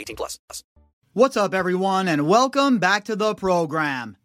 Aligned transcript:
18 0.00 0.16
plus. 0.16 0.38
What's 1.12 1.36
up, 1.36 1.52
everyone, 1.52 2.08
and 2.08 2.26
welcome 2.26 2.78
back 2.78 3.04
to 3.04 3.16
the 3.16 3.34
program. 3.34 4.16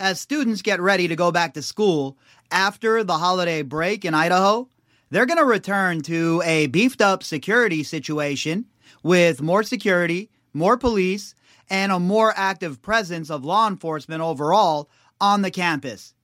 As 0.00 0.20
students 0.20 0.62
get 0.62 0.80
ready 0.80 1.06
to 1.06 1.14
go 1.14 1.30
back 1.30 1.54
to 1.54 1.62
school 1.62 2.18
after 2.50 3.04
the 3.04 3.18
holiday 3.18 3.62
break 3.62 4.04
in 4.04 4.14
Idaho, 4.14 4.68
they're 5.10 5.26
going 5.26 5.38
to 5.38 5.44
return 5.44 6.00
to 6.02 6.42
a 6.44 6.66
beefed 6.66 7.00
up 7.00 7.22
security 7.22 7.84
situation 7.84 8.66
with 9.04 9.40
more 9.40 9.62
security, 9.62 10.28
more 10.52 10.76
police, 10.76 11.36
and 11.70 11.92
a 11.92 12.00
more 12.00 12.32
active 12.34 12.82
presence 12.82 13.30
of 13.30 13.44
law 13.44 13.68
enforcement 13.68 14.22
overall 14.22 14.90
on 15.20 15.42
the 15.42 15.52
campus. 15.52 16.14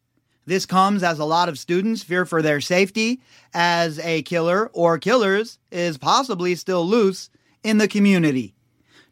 This 0.45 0.67
comes 0.67 1.05
as 1.05 1.21
a 1.21 1.25
lot 1.25 1.49
of 1.49 1.57
students 1.57 2.03
fear 2.03 2.27
for 2.27 2.43
their 2.43 2.61
safety 2.61 3.21
as 3.53 4.01
a 4.01 4.23
killer 4.23 4.71
or 4.73 4.99
killers 4.99 5.61
is 5.71 5.99
possibly 5.99 6.57
still 6.57 6.85
loose 6.85 7.31
in 7.65 7.79
the 7.79 7.89
community. 7.89 8.55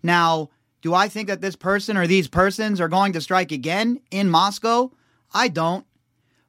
Now, 0.03 0.51
do 0.83 0.95
I 0.95 1.09
think 1.09 1.29
that 1.29 1.41
this 1.41 1.57
person 1.57 1.97
or 1.97 2.07
these 2.07 2.29
persons 2.29 2.81
are 2.81 2.89
going 2.89 3.13
to 3.15 3.21
strike 3.21 3.51
again 3.51 4.01
in 4.11 4.29
Moscow? 4.29 4.93
I 5.33 5.49
don't. 5.49 5.87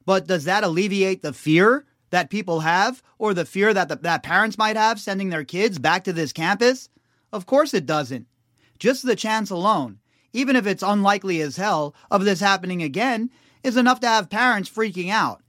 But 0.04 0.26
does 0.26 0.44
that 0.44 0.64
alleviate 0.64 1.22
the 1.22 1.32
fear 1.32 1.86
that 2.10 2.30
people 2.30 2.60
have 2.60 3.02
or 3.18 3.32
the 3.32 3.46
fear 3.46 3.72
that 3.72 3.88
the, 3.88 3.96
that 3.96 4.22
parents 4.22 4.58
might 4.58 4.76
have 4.76 5.00
sending 5.00 5.30
their 5.30 5.44
kids 5.44 5.78
back 5.78 6.04
to 6.04 6.12
this 6.12 6.32
campus? 6.32 6.90
Of 7.32 7.46
course 7.46 7.72
it 7.74 7.86
doesn't. 7.86 8.26
Just 8.78 9.06
the 9.06 9.16
chance 9.16 9.50
alone, 9.50 10.00
even 10.32 10.56
if 10.56 10.66
it's 10.66 10.82
unlikely 10.82 11.40
as 11.40 11.56
hell 11.56 11.94
of 12.10 12.24
this 12.24 12.40
happening 12.40 12.82
again, 12.82 13.30
is 13.62 13.76
enough 13.76 14.00
to 14.00 14.08
have 14.08 14.28
parents 14.28 14.68
freaking 14.68 15.10
out. 15.10 15.42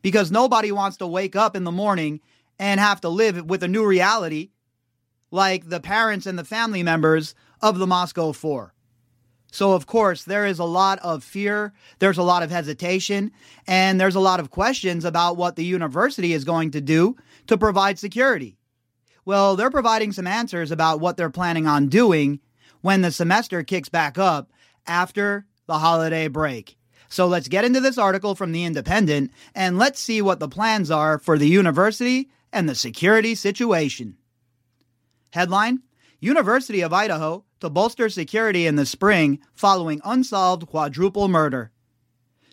Because 0.00 0.30
nobody 0.30 0.70
wants 0.70 0.98
to 0.98 1.06
wake 1.06 1.34
up 1.34 1.56
in 1.56 1.64
the 1.64 1.72
morning 1.72 2.20
and 2.58 2.78
have 2.78 3.00
to 3.00 3.08
live 3.08 3.46
with 3.46 3.62
a 3.62 3.68
new 3.68 3.84
reality 3.84 4.50
like 5.30 5.68
the 5.68 5.80
parents 5.80 6.26
and 6.26 6.38
the 6.38 6.44
family 6.44 6.82
members 6.82 7.34
of 7.60 7.78
the 7.78 7.86
Moscow 7.86 8.32
Four. 8.32 8.74
So, 9.50 9.72
of 9.72 9.86
course, 9.86 10.24
there 10.24 10.46
is 10.46 10.58
a 10.58 10.64
lot 10.64 10.98
of 10.98 11.24
fear, 11.24 11.72
there's 12.00 12.18
a 12.18 12.22
lot 12.22 12.42
of 12.42 12.50
hesitation, 12.50 13.32
and 13.66 13.98
there's 13.98 14.14
a 14.14 14.20
lot 14.20 14.40
of 14.40 14.50
questions 14.50 15.04
about 15.04 15.38
what 15.38 15.56
the 15.56 15.64
university 15.64 16.34
is 16.34 16.44
going 16.44 16.70
to 16.72 16.80
do 16.82 17.16
to 17.46 17.56
provide 17.56 17.98
security. 17.98 18.58
Well, 19.24 19.56
they're 19.56 19.70
providing 19.70 20.12
some 20.12 20.26
answers 20.26 20.70
about 20.70 21.00
what 21.00 21.16
they're 21.16 21.30
planning 21.30 21.66
on 21.66 21.88
doing 21.88 22.40
when 22.82 23.00
the 23.00 23.10
semester 23.10 23.62
kicks 23.62 23.88
back 23.88 24.18
up 24.18 24.50
after 24.86 25.46
the 25.66 25.78
holiday 25.78 26.28
break. 26.28 26.76
So 27.08 27.26
let's 27.26 27.48
get 27.48 27.64
into 27.64 27.80
this 27.80 27.96
article 27.96 28.34
from 28.34 28.52
The 28.52 28.64
Independent 28.64 29.30
and 29.54 29.78
let's 29.78 29.98
see 29.98 30.20
what 30.20 30.40
the 30.40 30.48
plans 30.48 30.90
are 30.90 31.18
for 31.18 31.38
the 31.38 31.48
university 31.48 32.28
and 32.52 32.68
the 32.68 32.74
security 32.74 33.34
situation. 33.34 34.17
Headline 35.30 35.82
University 36.20 36.80
of 36.80 36.92
Idaho 36.92 37.44
to 37.60 37.70
bolster 37.70 38.08
security 38.08 38.66
in 38.66 38.76
the 38.76 38.86
spring 38.86 39.38
following 39.54 40.00
unsolved 40.04 40.66
quadruple 40.66 41.28
murder. 41.28 41.70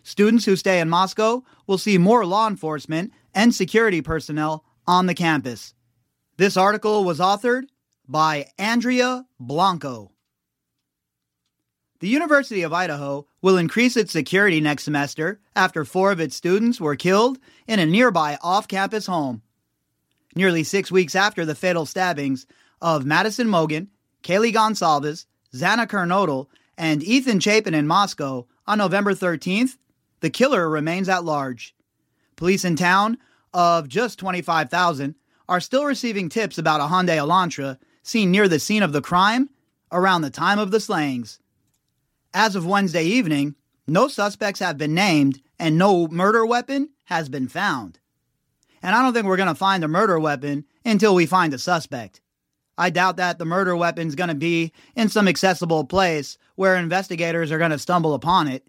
Students 0.02 0.44
who 0.44 0.56
stay 0.56 0.80
in 0.80 0.88
Moscow 0.88 1.42
will 1.66 1.78
see 1.78 1.98
more 1.98 2.24
law 2.24 2.46
enforcement 2.46 3.12
and 3.34 3.54
security 3.54 4.02
personnel 4.02 4.64
on 4.86 5.06
the 5.06 5.14
campus. 5.14 5.74
This 6.36 6.56
article 6.56 7.04
was 7.04 7.18
authored 7.18 7.64
by 8.06 8.46
Andrea 8.58 9.26
Blanco. 9.40 10.12
The 11.98 12.08
University 12.08 12.62
of 12.62 12.72
Idaho 12.72 13.26
will 13.40 13.56
increase 13.56 13.96
its 13.96 14.12
security 14.12 14.60
next 14.60 14.84
semester 14.84 15.40
after 15.56 15.84
four 15.84 16.12
of 16.12 16.20
its 16.20 16.36
students 16.36 16.80
were 16.80 16.94
killed 16.94 17.38
in 17.66 17.80
a 17.80 17.86
nearby 17.86 18.38
off 18.42 18.68
campus 18.68 19.06
home. 19.06 19.42
Nearly 20.36 20.62
six 20.62 20.92
weeks 20.92 21.14
after 21.14 21.46
the 21.46 21.54
fatal 21.54 21.86
stabbings 21.86 22.46
of 22.80 23.04
Madison 23.04 23.48
Mogen, 23.48 23.88
Kaylee 24.22 24.52
Goncalves, 24.52 25.26
Xana 25.54 25.86
Kernodle, 25.86 26.46
and 26.76 27.02
Ethan 27.02 27.40
Chapin 27.40 27.74
in 27.74 27.86
Moscow 27.86 28.46
on 28.66 28.78
November 28.78 29.14
13th, 29.14 29.76
the 30.20 30.30
killer 30.30 30.68
remains 30.68 31.08
at 31.08 31.24
large. 31.24 31.74
Police 32.36 32.64
in 32.64 32.76
town 32.76 33.18
of 33.54 33.88
just 33.88 34.18
25,000 34.18 35.14
are 35.48 35.60
still 35.60 35.84
receiving 35.84 36.28
tips 36.28 36.58
about 36.58 36.80
a 36.80 36.84
Hyundai 36.84 37.16
Elantra 37.16 37.78
seen 38.02 38.30
near 38.30 38.48
the 38.48 38.58
scene 38.58 38.82
of 38.82 38.92
the 38.92 39.00
crime 39.00 39.50
around 39.90 40.22
the 40.22 40.30
time 40.30 40.58
of 40.58 40.70
the 40.70 40.80
slayings. 40.80 41.40
As 42.34 42.54
of 42.56 42.66
Wednesday 42.66 43.04
evening, 43.04 43.54
no 43.86 44.08
suspects 44.08 44.60
have 44.60 44.76
been 44.76 44.94
named 44.94 45.40
and 45.58 45.78
no 45.78 46.08
murder 46.08 46.44
weapon 46.44 46.90
has 47.04 47.28
been 47.28 47.48
found. 47.48 47.98
And 48.82 48.94
I 48.94 49.02
don't 49.02 49.14
think 49.14 49.26
we're 49.26 49.36
going 49.36 49.48
to 49.48 49.54
find 49.54 49.82
a 49.82 49.88
murder 49.88 50.18
weapon 50.18 50.64
until 50.84 51.14
we 51.14 51.24
find 51.26 51.54
a 51.54 51.58
suspect. 51.58 52.20
I 52.78 52.90
doubt 52.90 53.16
that 53.16 53.38
the 53.38 53.44
murder 53.44 53.76
weapon's 53.76 54.14
going 54.14 54.28
to 54.28 54.34
be 54.34 54.72
in 54.94 55.08
some 55.08 55.28
accessible 55.28 55.84
place 55.84 56.36
where 56.56 56.76
investigators 56.76 57.50
are 57.50 57.58
going 57.58 57.70
to 57.70 57.78
stumble 57.78 58.14
upon 58.14 58.48
it. 58.48 58.66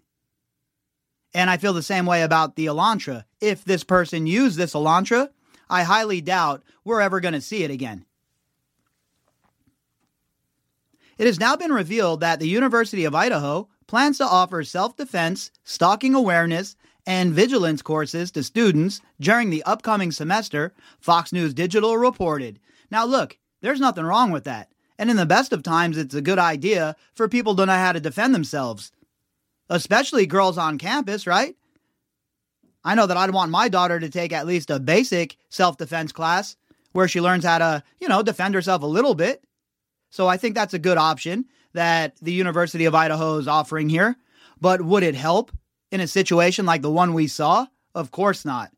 And 1.34 1.50
I 1.50 1.58
feel 1.58 1.74
the 1.74 1.82
same 1.82 2.06
way 2.06 2.22
about 2.22 2.56
the 2.56 2.66
Elantra. 2.66 3.24
If 3.40 3.64
this 3.64 3.84
person 3.84 4.26
used 4.26 4.56
this 4.56 4.74
Elantra, 4.74 5.28
I 5.68 5.82
highly 5.82 6.20
doubt 6.20 6.62
we're 6.84 7.02
ever 7.02 7.20
going 7.20 7.34
to 7.34 7.40
see 7.40 7.64
it 7.64 7.70
again. 7.70 8.06
It 11.18 11.26
has 11.26 11.40
now 11.40 11.56
been 11.56 11.72
revealed 11.72 12.20
that 12.20 12.38
the 12.38 12.48
University 12.48 13.04
of 13.04 13.14
Idaho 13.14 13.68
plans 13.86 14.18
to 14.18 14.24
offer 14.24 14.62
self 14.64 14.96
defense, 14.96 15.50
stalking 15.64 16.14
awareness, 16.14 16.76
and 17.06 17.32
vigilance 17.32 17.82
courses 17.82 18.30
to 18.30 18.42
students 18.42 19.00
during 19.18 19.50
the 19.50 19.64
upcoming 19.64 20.12
semester, 20.12 20.72
Fox 21.00 21.32
News 21.32 21.54
Digital 21.54 21.96
reported. 21.96 22.60
Now, 22.90 23.04
look, 23.04 23.36
there's 23.60 23.80
nothing 23.80 24.04
wrong 24.04 24.30
with 24.30 24.44
that. 24.44 24.70
And 24.98 25.10
in 25.10 25.16
the 25.16 25.26
best 25.26 25.52
of 25.52 25.62
times, 25.62 25.96
it's 25.96 26.14
a 26.14 26.22
good 26.22 26.38
idea 26.38 26.96
for 27.14 27.28
people 27.28 27.54
to 27.56 27.66
know 27.66 27.72
how 27.72 27.92
to 27.92 28.00
defend 28.00 28.34
themselves, 28.34 28.90
especially 29.68 30.26
girls 30.26 30.58
on 30.58 30.78
campus, 30.78 31.26
right? 31.26 31.56
I 32.84 32.94
know 32.94 33.06
that 33.06 33.16
I'd 33.16 33.32
want 33.32 33.50
my 33.50 33.68
daughter 33.68 34.00
to 34.00 34.08
take 34.08 34.32
at 34.32 34.46
least 34.46 34.70
a 34.70 34.80
basic 34.80 35.36
self 35.50 35.76
defense 35.76 36.12
class 36.12 36.56
where 36.92 37.08
she 37.08 37.20
learns 37.20 37.44
how 37.44 37.58
to, 37.58 37.82
you 38.00 38.08
know, 38.08 38.22
defend 38.22 38.54
herself 38.54 38.82
a 38.82 38.86
little 38.86 39.14
bit. 39.14 39.44
So 40.10 40.26
I 40.26 40.36
think 40.36 40.54
that's 40.54 40.74
a 40.74 40.78
good 40.78 40.98
option 40.98 41.46
that 41.74 42.16
the 42.22 42.32
University 42.32 42.86
of 42.86 42.94
Idaho 42.94 43.36
is 43.36 43.46
offering 43.46 43.88
here. 43.88 44.16
But 44.60 44.82
would 44.82 45.02
it 45.02 45.14
help 45.14 45.52
in 45.92 46.00
a 46.00 46.08
situation 46.08 46.66
like 46.66 46.82
the 46.82 46.90
one 46.90 47.14
we 47.14 47.26
saw? 47.26 47.66
Of 47.94 48.10
course 48.10 48.44
not. 48.44 48.70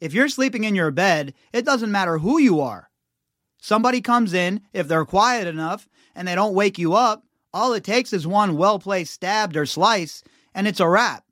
If 0.00 0.14
you're 0.14 0.28
sleeping 0.28 0.64
in 0.64 0.74
your 0.74 0.90
bed, 0.90 1.34
it 1.52 1.64
doesn't 1.64 1.92
matter 1.92 2.18
who 2.18 2.38
you 2.38 2.60
are. 2.60 2.88
Somebody 3.60 4.00
comes 4.00 4.32
in, 4.32 4.62
if 4.72 4.88
they're 4.88 5.04
quiet 5.04 5.46
enough 5.46 5.88
and 6.14 6.26
they 6.26 6.34
don't 6.34 6.54
wake 6.54 6.78
you 6.78 6.94
up, 6.94 7.24
all 7.52 7.72
it 7.72 7.84
takes 7.84 8.12
is 8.12 8.26
one 8.26 8.56
well 8.56 8.78
placed 8.78 9.12
stabbed 9.12 9.56
or 9.56 9.66
slice, 9.66 10.22
and 10.54 10.66
it's 10.68 10.80
a 10.80 10.88
wrap. 10.88 11.24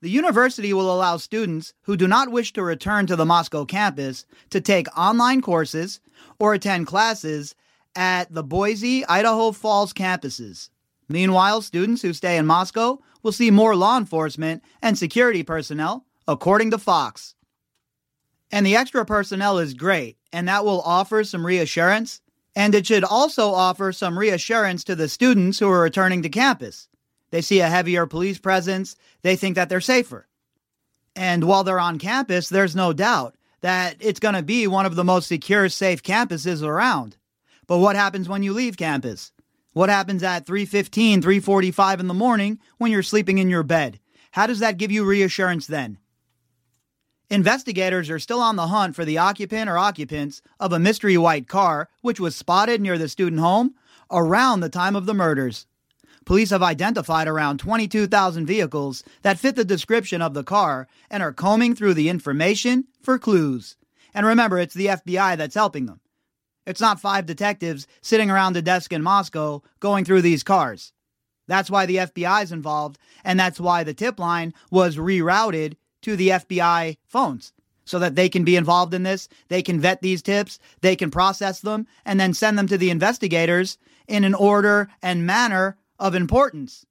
The 0.00 0.10
university 0.10 0.72
will 0.72 0.94
allow 0.94 1.16
students 1.16 1.74
who 1.82 1.96
do 1.96 2.06
not 2.06 2.30
wish 2.30 2.52
to 2.52 2.62
return 2.62 3.06
to 3.06 3.16
the 3.16 3.26
Moscow 3.26 3.64
campus 3.64 4.26
to 4.50 4.60
take 4.60 4.86
online 4.96 5.42
courses 5.42 6.00
or 6.38 6.54
attend 6.54 6.86
classes 6.86 7.56
at 7.96 8.32
the 8.32 8.44
Boise, 8.44 9.04
Idaho 9.06 9.50
Falls 9.50 9.92
campuses. 9.92 10.70
Meanwhile, 11.08 11.62
students 11.62 12.02
who 12.02 12.12
stay 12.12 12.36
in 12.36 12.46
Moscow 12.46 12.98
will 13.24 13.32
see 13.32 13.50
more 13.50 13.74
law 13.74 13.98
enforcement 13.98 14.62
and 14.80 14.96
security 14.96 15.42
personnel, 15.42 16.04
according 16.28 16.70
to 16.70 16.78
Fox. 16.78 17.34
And 18.52 18.64
the 18.64 18.76
extra 18.76 19.04
personnel 19.04 19.58
is 19.58 19.74
great, 19.74 20.18
and 20.32 20.46
that 20.46 20.64
will 20.64 20.82
offer 20.82 21.24
some 21.24 21.44
reassurance. 21.44 22.20
And 22.54 22.74
it 22.74 22.86
should 22.86 23.04
also 23.04 23.50
offer 23.52 23.92
some 23.92 24.18
reassurance 24.18 24.84
to 24.84 24.94
the 24.94 25.08
students 25.08 25.58
who 25.58 25.68
are 25.70 25.80
returning 25.80 26.22
to 26.22 26.28
campus. 26.28 26.88
They 27.30 27.40
see 27.40 27.60
a 27.60 27.68
heavier 27.68 28.06
police 28.06 28.38
presence, 28.38 28.94
they 29.22 29.36
think 29.36 29.54
that 29.54 29.68
they're 29.68 29.80
safer. 29.80 30.28
And 31.16 31.44
while 31.44 31.64
they're 31.64 31.80
on 31.80 31.98
campus, 31.98 32.48
there's 32.48 32.76
no 32.76 32.92
doubt 32.92 33.34
that 33.60 33.96
it's 34.00 34.20
going 34.20 34.34
to 34.34 34.42
be 34.42 34.66
one 34.66 34.86
of 34.86 34.96
the 34.96 35.04
most 35.04 35.28
secure, 35.28 35.68
safe 35.68 36.02
campuses 36.02 36.62
around. 36.62 37.16
But 37.66 37.78
what 37.78 37.96
happens 37.96 38.28
when 38.28 38.42
you 38.42 38.52
leave 38.52 38.76
campus? 38.76 39.32
What 39.72 39.88
happens 39.88 40.22
at 40.22 40.46
3:15, 40.46 41.22
3:45 41.22 42.00
in 42.00 42.06
the 42.06 42.14
morning 42.14 42.58
when 42.78 42.90
you're 42.90 43.02
sleeping 43.02 43.38
in 43.38 43.48
your 43.48 43.62
bed? 43.62 43.98
How 44.32 44.46
does 44.46 44.60
that 44.60 44.78
give 44.78 44.90
you 44.90 45.04
reassurance 45.04 45.66
then? 45.66 45.98
Investigators 47.30 48.08
are 48.08 48.18
still 48.18 48.40
on 48.40 48.56
the 48.56 48.68
hunt 48.68 48.96
for 48.96 49.04
the 49.04 49.18
occupant 49.18 49.68
or 49.68 49.76
occupants 49.76 50.40
of 50.58 50.72
a 50.72 50.78
mystery 50.78 51.18
white 51.18 51.46
car 51.46 51.90
which 52.00 52.18
was 52.18 52.34
spotted 52.34 52.80
near 52.80 52.96
the 52.96 53.08
student 53.08 53.40
home 53.40 53.74
around 54.10 54.60
the 54.60 54.70
time 54.70 54.96
of 54.96 55.04
the 55.04 55.12
murders. 55.12 55.66
Police 56.24 56.50
have 56.50 56.62
identified 56.62 57.28
around 57.28 57.58
22,000 57.58 58.46
vehicles 58.46 59.04
that 59.22 59.38
fit 59.38 59.56
the 59.56 59.64
description 59.64 60.22
of 60.22 60.32
the 60.32 60.42
car 60.42 60.88
and 61.10 61.22
are 61.22 61.32
combing 61.32 61.74
through 61.74 61.94
the 61.94 62.08
information 62.08 62.86
for 63.02 63.18
clues. 63.18 63.76
And 64.14 64.26
remember, 64.26 64.58
it's 64.58 64.74
the 64.74 64.86
FBI 64.86 65.36
that's 65.36 65.54
helping 65.54 65.84
them. 65.84 66.00
It's 66.66 66.80
not 66.80 67.00
five 67.00 67.26
detectives 67.26 67.86
sitting 68.00 68.30
around 68.30 68.56
a 68.56 68.62
desk 68.62 68.92
in 68.92 69.02
Moscow 69.02 69.62
going 69.80 70.06
through 70.06 70.22
these 70.22 70.42
cars. 70.42 70.92
That's 71.46 71.70
why 71.70 71.86
the 71.86 71.96
FBI 71.96 72.42
is 72.42 72.52
involved, 72.52 72.98
and 73.24 73.38
that's 73.38 73.60
why 73.60 73.84
the 73.84 73.94
tip 73.94 74.18
line 74.18 74.52
was 74.70 74.96
rerouted 74.96 75.76
to 76.02 76.16
the 76.16 76.28
FBI 76.28 76.96
phones 77.06 77.52
so 77.84 77.98
that 77.98 78.14
they 78.14 78.28
can 78.28 78.44
be 78.44 78.56
involved 78.56 78.92
in 78.92 79.02
this. 79.02 79.28
They 79.48 79.62
can 79.62 79.80
vet 79.80 80.02
these 80.02 80.22
tips, 80.22 80.58
they 80.82 80.94
can 80.94 81.10
process 81.10 81.60
them, 81.60 81.86
and 82.04 82.20
then 82.20 82.34
send 82.34 82.58
them 82.58 82.68
to 82.68 82.78
the 82.78 82.90
investigators 82.90 83.78
in 84.06 84.24
an 84.24 84.34
order 84.34 84.88
and 85.02 85.26
manner 85.26 85.78
of 85.98 86.14
importance. 86.14 86.84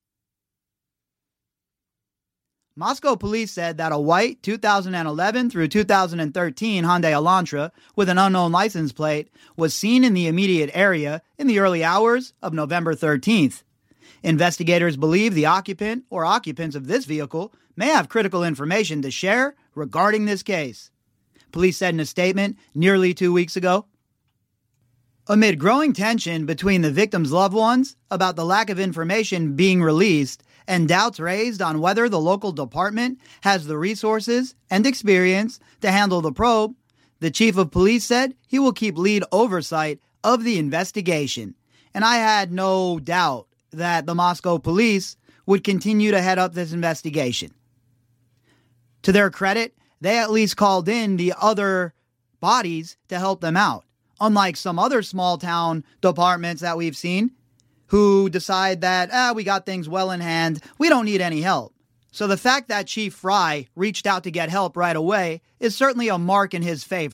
Moscow 2.75 3.15
police 3.15 3.51
said 3.51 3.77
that 3.77 3.91
a 3.91 3.97
white 3.97 4.43
2011 4.43 5.49
through 5.49 5.67
2013 5.67 6.83
Hyundai 6.83 7.11
Elantra 7.11 7.71
with 7.95 8.07
an 8.07 8.19
unknown 8.19 8.51
license 8.51 8.91
plate 8.91 9.29
was 9.55 9.73
seen 9.73 10.03
in 10.03 10.13
the 10.13 10.27
immediate 10.27 10.69
area 10.73 11.23
in 11.39 11.47
the 11.47 11.57
early 11.57 11.83
hours 11.83 12.33
of 12.41 12.53
November 12.53 12.93
13th. 12.93 13.63
Investigators 14.27 14.97
believe 14.97 15.33
the 15.33 15.45
occupant 15.45 16.03
or 16.09 16.25
occupants 16.25 16.75
of 16.75 16.85
this 16.85 17.05
vehicle 17.05 17.53
may 17.77 17.87
have 17.87 18.09
critical 18.09 18.43
information 18.43 19.01
to 19.01 19.09
share 19.09 19.55
regarding 19.73 20.25
this 20.25 20.43
case. 20.43 20.91
Police 21.53 21.77
said 21.77 21.93
in 21.93 22.01
a 22.01 22.05
statement 22.05 22.57
nearly 22.75 23.13
two 23.13 23.31
weeks 23.31 23.55
ago. 23.55 23.85
Amid 25.27 25.59
growing 25.59 25.93
tension 25.93 26.45
between 26.45 26.81
the 26.81 26.91
victim's 26.91 27.31
loved 27.31 27.53
ones 27.53 27.95
about 28.11 28.35
the 28.35 28.43
lack 28.43 28.69
of 28.69 28.81
information 28.81 29.55
being 29.55 29.81
released 29.81 30.43
and 30.67 30.89
doubts 30.89 31.21
raised 31.21 31.61
on 31.61 31.79
whether 31.79 32.09
the 32.09 32.19
local 32.19 32.51
department 32.51 33.21
has 33.43 33.65
the 33.65 33.77
resources 33.77 34.55
and 34.69 34.85
experience 34.85 35.57
to 35.79 35.89
handle 35.89 36.19
the 36.19 36.33
probe, 36.33 36.75
the 37.21 37.31
chief 37.31 37.55
of 37.55 37.71
police 37.71 38.03
said 38.03 38.35
he 38.45 38.59
will 38.59 38.73
keep 38.73 38.97
lead 38.97 39.23
oversight 39.31 40.01
of 40.21 40.43
the 40.43 40.59
investigation. 40.59 41.55
And 41.93 42.03
I 42.03 42.15
had 42.15 42.51
no 42.51 42.99
doubt 42.99 43.47
that 43.77 44.05
the 44.05 44.15
Moscow 44.15 44.57
police 44.57 45.15
would 45.45 45.63
continue 45.63 46.11
to 46.11 46.21
head 46.21 46.37
up 46.37 46.53
this 46.53 46.73
investigation. 46.73 47.53
To 49.03 49.11
their 49.11 49.29
credit, 49.29 49.75
they 50.01 50.17
at 50.17 50.31
least 50.31 50.57
called 50.57 50.89
in 50.89 51.17
the 51.17 51.33
other 51.39 51.93
bodies 52.39 52.97
to 53.07 53.17
help 53.17 53.41
them 53.41 53.57
out, 53.57 53.85
unlike 54.19 54.57
some 54.57 54.77
other 54.77 55.01
small 55.01 55.37
town 55.37 55.83
departments 56.01 56.61
that 56.61 56.77
we've 56.77 56.97
seen 56.97 57.31
who 57.87 58.29
decide 58.29 58.81
that, 58.81 59.09
ah, 59.13 59.31
we 59.33 59.43
got 59.43 59.65
things 59.65 59.87
well 59.87 60.11
in 60.11 60.19
hand, 60.19 60.61
we 60.77 60.89
don't 60.89 61.05
need 61.05 61.21
any 61.21 61.41
help. 61.41 61.73
So 62.11 62.27
the 62.27 62.37
fact 62.37 62.67
that 62.67 62.87
Chief 62.87 63.13
Fry 63.13 63.67
reached 63.75 64.05
out 64.05 64.23
to 64.23 64.31
get 64.31 64.49
help 64.49 64.75
right 64.75 64.95
away 64.95 65.41
is 65.59 65.75
certainly 65.75 66.09
a 66.09 66.17
mark 66.17 66.53
in 66.53 66.61
his 66.61 66.83
favor. 66.83 67.13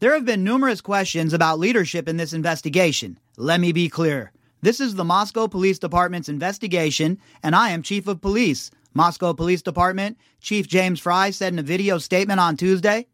There 0.00 0.14
have 0.14 0.24
been 0.24 0.42
numerous 0.42 0.80
questions 0.80 1.34
about 1.34 1.58
leadership 1.58 2.08
in 2.08 2.16
this 2.16 2.32
investigation. 2.32 3.18
Let 3.36 3.60
me 3.60 3.70
be 3.70 3.90
clear. 3.90 4.32
This 4.62 4.80
is 4.80 4.94
the 4.94 5.04
Moscow 5.04 5.46
Police 5.46 5.78
Department's 5.78 6.30
investigation, 6.30 7.18
and 7.42 7.54
I 7.54 7.68
am 7.68 7.82
Chief 7.82 8.08
of 8.08 8.22
Police. 8.22 8.70
Moscow 8.94 9.34
Police 9.34 9.60
Department 9.60 10.16
Chief 10.40 10.66
James 10.66 11.00
Fry 11.00 11.28
said 11.28 11.52
in 11.52 11.58
a 11.58 11.62
video 11.62 11.98
statement 11.98 12.40
on 12.40 12.56
Tuesday. 12.56 13.08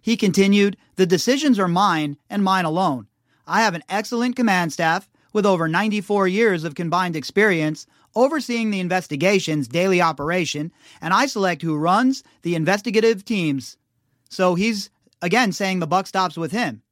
He 0.00 0.16
continued, 0.16 0.76
The 0.94 1.04
decisions 1.04 1.58
are 1.58 1.66
mine 1.66 2.16
and 2.30 2.44
mine 2.44 2.64
alone. 2.64 3.08
I 3.44 3.62
have 3.62 3.74
an 3.74 3.82
excellent 3.88 4.36
command 4.36 4.72
staff 4.72 5.10
with 5.32 5.44
over 5.44 5.66
94 5.66 6.28
years 6.28 6.62
of 6.62 6.76
combined 6.76 7.16
experience 7.16 7.88
overseeing 8.14 8.70
the 8.70 8.78
investigation's 8.78 9.66
daily 9.66 10.00
operation, 10.00 10.70
and 11.00 11.12
I 11.12 11.26
select 11.26 11.62
who 11.62 11.76
runs 11.76 12.22
the 12.42 12.54
investigative 12.54 13.24
teams. 13.24 13.76
So 14.28 14.54
he's 14.54 14.90
again 15.22 15.52
saying 15.52 15.78
the 15.78 15.86
buck 15.86 16.06
stops 16.06 16.36
with 16.36 16.52
him. 16.52 16.82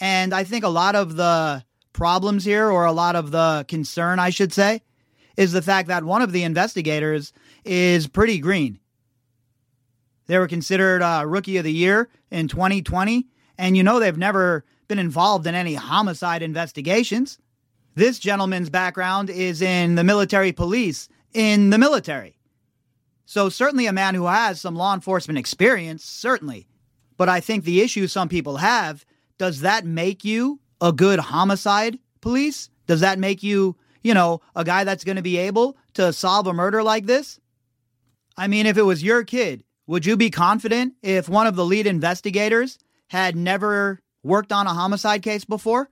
And 0.00 0.34
I 0.34 0.44
think 0.44 0.64
a 0.64 0.68
lot 0.68 0.94
of 0.94 1.16
the 1.16 1.64
problems 1.92 2.44
here, 2.44 2.70
or 2.70 2.84
a 2.84 2.92
lot 2.92 3.16
of 3.16 3.30
the 3.30 3.64
concern, 3.68 4.18
I 4.18 4.30
should 4.30 4.52
say, 4.52 4.82
is 5.36 5.52
the 5.52 5.62
fact 5.62 5.88
that 5.88 6.04
one 6.04 6.22
of 6.22 6.32
the 6.32 6.42
investigators 6.42 7.32
is 7.64 8.06
pretty 8.06 8.38
green. 8.38 8.78
They 10.26 10.38
were 10.38 10.48
considered 10.48 11.02
uh, 11.02 11.24
Rookie 11.26 11.58
of 11.58 11.64
the 11.64 11.72
Year 11.72 12.08
in 12.30 12.48
2020, 12.48 13.26
and 13.58 13.76
you 13.76 13.82
know 13.82 14.00
they've 14.00 14.16
never 14.16 14.64
been 14.88 14.98
involved 14.98 15.46
in 15.46 15.54
any 15.54 15.74
homicide 15.74 16.42
investigations. 16.42 17.38
This 17.94 18.18
gentleman's 18.18 18.70
background 18.70 19.30
is 19.30 19.62
in 19.62 19.94
the 19.94 20.04
military 20.04 20.52
police, 20.52 21.08
in 21.32 21.70
the 21.70 21.78
military. 21.78 22.36
So, 23.26 23.48
certainly 23.48 23.86
a 23.86 23.92
man 23.92 24.14
who 24.14 24.26
has 24.26 24.60
some 24.60 24.74
law 24.74 24.94
enforcement 24.94 25.38
experience, 25.38 26.04
certainly. 26.04 26.66
But 27.16 27.28
I 27.28 27.40
think 27.40 27.64
the 27.64 27.80
issue 27.80 28.06
some 28.06 28.28
people 28.28 28.58
have 28.58 29.04
does 29.38 29.60
that 29.60 29.84
make 29.84 30.24
you 30.24 30.60
a 30.80 30.92
good 30.92 31.18
homicide 31.18 31.98
police? 32.20 32.70
Does 32.86 33.00
that 33.00 33.18
make 33.18 33.42
you, 33.42 33.76
you 34.02 34.14
know, 34.14 34.40
a 34.54 34.64
guy 34.64 34.84
that's 34.84 35.04
going 35.04 35.16
to 35.16 35.22
be 35.22 35.38
able 35.38 35.76
to 35.94 36.12
solve 36.12 36.46
a 36.46 36.52
murder 36.52 36.82
like 36.82 37.06
this? 37.06 37.40
I 38.36 38.46
mean, 38.46 38.66
if 38.66 38.76
it 38.76 38.82
was 38.82 39.02
your 39.02 39.24
kid, 39.24 39.64
would 39.86 40.06
you 40.06 40.16
be 40.16 40.30
confident 40.30 40.94
if 41.02 41.28
one 41.28 41.46
of 41.46 41.56
the 41.56 41.64
lead 41.64 41.86
investigators 41.86 42.78
had 43.08 43.36
never 43.36 44.00
worked 44.22 44.52
on 44.52 44.66
a 44.66 44.74
homicide 44.74 45.22
case 45.22 45.44
before? 45.44 45.88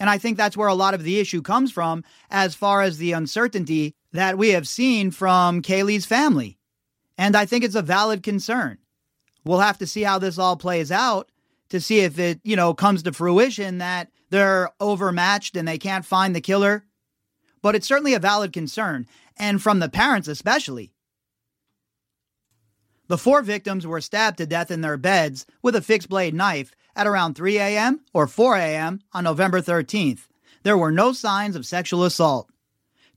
And 0.00 0.10
I 0.10 0.18
think 0.18 0.36
that's 0.36 0.56
where 0.56 0.68
a 0.68 0.74
lot 0.74 0.94
of 0.94 1.02
the 1.02 1.20
issue 1.20 1.42
comes 1.42 1.70
from 1.70 2.04
as 2.30 2.54
far 2.54 2.82
as 2.82 2.98
the 2.98 3.12
uncertainty 3.12 3.94
that 4.12 4.38
we 4.38 4.50
have 4.50 4.68
seen 4.68 5.10
from 5.10 5.62
Kaylee's 5.62 6.06
family. 6.06 6.58
And 7.16 7.36
I 7.36 7.46
think 7.46 7.64
it's 7.64 7.74
a 7.74 7.82
valid 7.82 8.22
concern. 8.22 8.78
We'll 9.44 9.60
have 9.60 9.78
to 9.78 9.86
see 9.86 10.02
how 10.02 10.18
this 10.18 10.38
all 10.38 10.56
plays 10.56 10.90
out 10.90 11.30
to 11.68 11.80
see 11.80 12.00
if 12.00 12.18
it, 12.18 12.40
you 12.44 12.56
know, 12.56 12.74
comes 12.74 13.02
to 13.02 13.12
fruition 13.12 13.78
that 13.78 14.10
they're 14.30 14.70
overmatched 14.80 15.56
and 15.56 15.66
they 15.66 15.78
can't 15.78 16.04
find 16.04 16.34
the 16.34 16.40
killer. 16.40 16.84
But 17.62 17.74
it's 17.74 17.86
certainly 17.86 18.14
a 18.14 18.18
valid 18.18 18.52
concern, 18.52 19.06
and 19.36 19.62
from 19.62 19.78
the 19.78 19.88
parents 19.88 20.28
especially. 20.28 20.92
The 23.08 23.18
four 23.18 23.42
victims 23.42 23.86
were 23.86 24.00
stabbed 24.00 24.38
to 24.38 24.46
death 24.46 24.70
in 24.70 24.80
their 24.80 24.96
beds 24.96 25.46
with 25.62 25.76
a 25.76 25.82
fixed 25.82 26.08
blade 26.08 26.34
knife 26.34 26.72
at 26.96 27.06
around 27.06 27.34
3 27.34 27.58
a.m. 27.58 28.00
or 28.12 28.26
4 28.26 28.56
a.m. 28.56 29.00
on 29.12 29.24
November 29.24 29.60
13th. 29.60 30.26
There 30.62 30.78
were 30.78 30.92
no 30.92 31.12
signs 31.12 31.56
of 31.56 31.66
sexual 31.66 32.04
assault. 32.04 32.48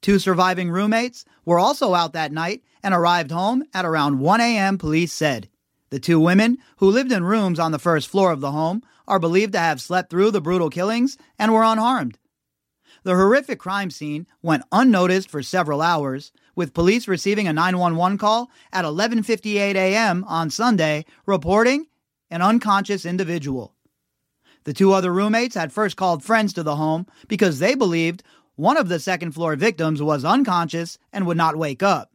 Two 0.01 0.19
surviving 0.19 0.69
roommates 0.69 1.25
were 1.45 1.59
also 1.59 1.93
out 1.93 2.13
that 2.13 2.31
night 2.31 2.63
and 2.83 2.93
arrived 2.93 3.31
home 3.31 3.63
at 3.73 3.85
around 3.85 4.19
1 4.19 4.41
a.m., 4.41 4.77
police 4.77 5.13
said. 5.13 5.49
The 5.89 5.99
two 5.99 6.19
women, 6.19 6.57
who 6.77 6.89
lived 6.89 7.11
in 7.11 7.23
rooms 7.23 7.59
on 7.59 7.71
the 7.71 7.79
first 7.79 8.07
floor 8.09 8.31
of 8.31 8.41
the 8.41 8.51
home, 8.51 8.83
are 9.07 9.19
believed 9.19 9.53
to 9.53 9.59
have 9.59 9.79
slept 9.81 10.09
through 10.09 10.31
the 10.31 10.41
brutal 10.41 10.69
killings 10.69 11.17
and 11.39 11.53
were 11.53 11.63
unharmed. 11.63 12.17
The 13.03 13.15
horrific 13.15 13.59
crime 13.59 13.89
scene 13.89 14.27
went 14.41 14.63
unnoticed 14.71 15.29
for 15.29 15.41
several 15.41 15.81
hours, 15.81 16.33
with 16.55 16.73
police 16.73 17.07
receiving 17.07 17.47
a 17.47 17.53
911 17.53 18.17
call 18.17 18.51
at 18.73 18.83
11:58 18.83 19.75
a.m. 19.75 20.25
on 20.25 20.49
Sunday 20.49 21.05
reporting 21.25 21.85
an 22.29 22.41
unconscious 22.41 23.05
individual. 23.05 23.73
The 24.65 24.73
two 24.73 24.91
other 24.91 25.13
roommates 25.13 25.55
had 25.55 25.71
first 25.71 25.95
called 25.95 26.23
friends 26.23 26.51
to 26.53 26.63
the 26.63 26.75
home 26.75 27.07
because 27.29 27.59
they 27.59 27.75
believed 27.75 28.23
one 28.55 28.75
of 28.75 28.89
the 28.89 28.99
second 28.99 29.31
floor 29.31 29.55
victims 29.55 30.01
was 30.01 30.25
unconscious 30.25 30.97
and 31.13 31.25
would 31.25 31.37
not 31.37 31.55
wake 31.55 31.81
up. 31.81 32.11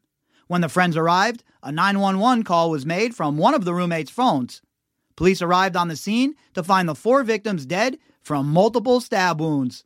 When 0.53 0.61
the 0.61 0.69
friends 0.69 0.99
arrived, 0.99 1.45
a 1.63 1.73
911 1.73 2.45
call 2.45 2.71
was 2.71 2.85
made 2.85 3.17
from 3.17 3.39
one 3.39 3.55
of 3.55 3.65
the 3.65 3.73
roommates' 3.73 4.11
phones. 4.11 4.61
Police 5.17 5.41
arrived 5.41 5.77
on 5.77 5.89
the 5.89 5.97
scene 5.97 6.35
to 6.53 6.63
find 6.63 6.87
the 6.87 6.95
four 6.95 7.25
victims 7.25 7.65
dead 7.65 7.97
from 8.21 8.53
multiple 8.53 9.01
stab 9.01 9.41
wounds. 9.41 9.85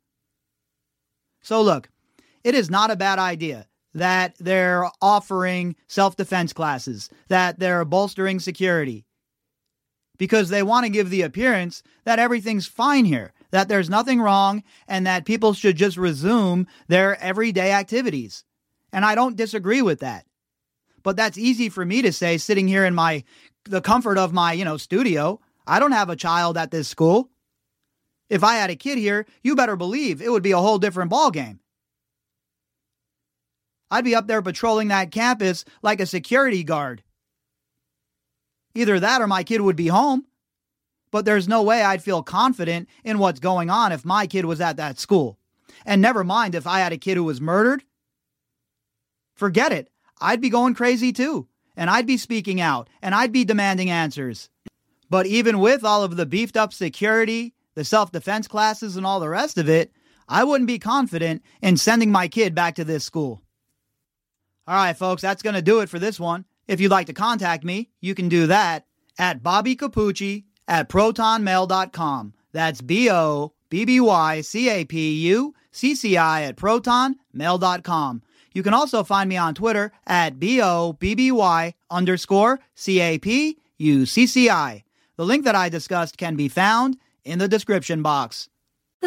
So, 1.40 1.62
look, 1.62 1.88
it 2.42 2.56
is 2.56 2.68
not 2.68 2.90
a 2.90 2.96
bad 2.96 3.20
idea 3.20 3.68
that 3.94 4.34
they're 4.40 4.90
offering 5.00 5.76
self 5.86 6.16
defense 6.16 6.52
classes, 6.52 7.10
that 7.28 7.60
they're 7.60 7.84
bolstering 7.84 8.40
security, 8.40 9.06
because 10.18 10.48
they 10.48 10.64
want 10.64 10.84
to 10.84 10.90
give 10.90 11.10
the 11.10 11.22
appearance 11.22 11.84
that 12.02 12.18
everything's 12.18 12.66
fine 12.66 13.04
here, 13.04 13.32
that 13.52 13.68
there's 13.68 13.88
nothing 13.88 14.20
wrong, 14.20 14.64
and 14.88 15.06
that 15.06 15.26
people 15.26 15.52
should 15.52 15.76
just 15.76 15.96
resume 15.96 16.66
their 16.88 17.22
everyday 17.22 17.70
activities. 17.70 18.42
And 18.92 19.04
I 19.04 19.14
don't 19.14 19.36
disagree 19.36 19.80
with 19.80 20.00
that. 20.00 20.26
But 21.06 21.14
that's 21.14 21.38
easy 21.38 21.68
for 21.68 21.84
me 21.84 22.02
to 22.02 22.12
say 22.12 22.36
sitting 22.36 22.66
here 22.66 22.84
in 22.84 22.92
my 22.92 23.22
the 23.64 23.80
comfort 23.80 24.18
of 24.18 24.32
my, 24.32 24.52
you 24.54 24.64
know, 24.64 24.76
studio. 24.76 25.40
I 25.64 25.78
don't 25.78 25.92
have 25.92 26.10
a 26.10 26.16
child 26.16 26.58
at 26.58 26.72
this 26.72 26.88
school. 26.88 27.30
If 28.28 28.42
I 28.42 28.56
had 28.56 28.70
a 28.70 28.74
kid 28.74 28.98
here, 28.98 29.24
you 29.44 29.54
better 29.54 29.76
believe 29.76 30.20
it 30.20 30.32
would 30.32 30.42
be 30.42 30.50
a 30.50 30.58
whole 30.58 30.78
different 30.78 31.12
ballgame. 31.12 31.60
I'd 33.88 34.02
be 34.02 34.16
up 34.16 34.26
there 34.26 34.42
patrolling 34.42 34.88
that 34.88 35.12
campus 35.12 35.64
like 35.80 36.00
a 36.00 36.06
security 36.06 36.64
guard. 36.64 37.04
Either 38.74 38.98
that 38.98 39.22
or 39.22 39.28
my 39.28 39.44
kid 39.44 39.60
would 39.60 39.76
be 39.76 39.86
home. 39.86 40.26
But 41.12 41.24
there's 41.24 41.46
no 41.46 41.62
way 41.62 41.82
I'd 41.82 42.02
feel 42.02 42.24
confident 42.24 42.88
in 43.04 43.20
what's 43.20 43.38
going 43.38 43.70
on 43.70 43.92
if 43.92 44.04
my 44.04 44.26
kid 44.26 44.44
was 44.44 44.60
at 44.60 44.76
that 44.78 44.98
school. 44.98 45.38
And 45.84 46.02
never 46.02 46.24
mind 46.24 46.56
if 46.56 46.66
I 46.66 46.80
had 46.80 46.92
a 46.92 46.98
kid 46.98 47.16
who 47.16 47.22
was 47.22 47.40
murdered. 47.40 47.84
Forget 49.36 49.70
it. 49.70 49.88
I'd 50.20 50.40
be 50.40 50.50
going 50.50 50.74
crazy 50.74 51.12
too. 51.12 51.48
And 51.76 51.90
I'd 51.90 52.06
be 52.06 52.16
speaking 52.16 52.60
out 52.60 52.88
and 53.02 53.14
I'd 53.14 53.32
be 53.32 53.44
demanding 53.44 53.90
answers. 53.90 54.48
But 55.10 55.26
even 55.26 55.60
with 55.60 55.84
all 55.84 56.02
of 56.02 56.16
the 56.16 56.26
beefed 56.26 56.56
up 56.56 56.72
security, 56.72 57.54
the 57.74 57.84
self 57.84 58.10
defense 58.10 58.48
classes, 58.48 58.96
and 58.96 59.06
all 59.06 59.20
the 59.20 59.28
rest 59.28 59.58
of 59.58 59.68
it, 59.68 59.92
I 60.28 60.42
wouldn't 60.44 60.66
be 60.66 60.78
confident 60.78 61.42
in 61.62 61.76
sending 61.76 62.10
my 62.10 62.26
kid 62.28 62.54
back 62.54 62.74
to 62.76 62.84
this 62.84 63.04
school. 63.04 63.42
All 64.66 64.74
right, 64.74 64.96
folks, 64.96 65.22
that's 65.22 65.42
going 65.42 65.54
to 65.54 65.62
do 65.62 65.80
it 65.80 65.88
for 65.88 66.00
this 66.00 66.18
one. 66.18 66.44
If 66.66 66.80
you'd 66.80 66.90
like 66.90 67.06
to 67.06 67.12
contact 67.12 67.62
me, 67.62 67.90
you 68.00 68.14
can 68.16 68.28
do 68.28 68.48
that 68.48 68.86
at 69.18 69.42
Bobby 69.42 69.76
Capucci 69.76 70.44
at 70.66 70.88
protonmail.com. 70.88 72.34
That's 72.52 72.80
B 72.80 73.08
O 73.10 73.52
B 73.68 73.84
B 73.84 74.00
Y 74.00 74.40
C 74.40 74.68
A 74.68 74.84
P 74.84 75.12
U 75.28 75.54
C 75.70 75.94
C 75.94 76.16
I 76.16 76.42
at 76.42 76.56
protonmail.com. 76.56 78.22
You 78.56 78.62
can 78.62 78.72
also 78.72 79.04
find 79.04 79.28
me 79.28 79.36
on 79.36 79.54
Twitter 79.54 79.92
at 80.06 80.40
B 80.40 80.62
O 80.62 80.94
B 80.94 81.14
B 81.14 81.30
Y 81.30 81.74
underscore 81.90 82.58
C 82.74 83.02
A 83.02 83.18
P 83.18 83.58
U 83.76 84.06
C 84.06 84.26
C 84.26 84.48
I. 84.48 84.82
The 85.16 85.26
link 85.26 85.44
that 85.44 85.54
I 85.54 85.68
discussed 85.68 86.16
can 86.16 86.36
be 86.36 86.48
found 86.48 86.96
in 87.22 87.38
the 87.38 87.48
description 87.48 88.00
box. 88.00 88.48